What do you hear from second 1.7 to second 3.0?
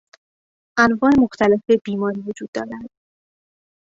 بیماری وجود دارد.